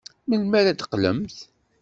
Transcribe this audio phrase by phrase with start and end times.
[0.27, 1.37] Melmi ara d-teqqlemt?